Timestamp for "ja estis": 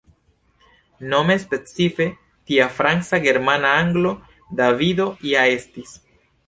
5.33-5.99